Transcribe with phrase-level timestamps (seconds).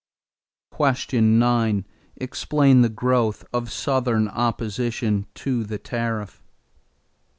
[0.79, 1.85] 9.
[2.15, 6.41] Explain the growth of Southern opposition to the tariff.